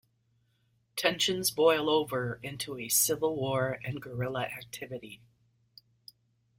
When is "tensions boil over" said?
0.95-2.39